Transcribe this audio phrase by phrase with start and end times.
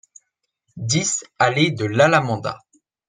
[0.87, 2.57] dix allée de l'Alamanda